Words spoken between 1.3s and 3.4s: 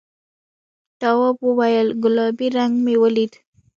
وویل گلابي رنګ مې ولید.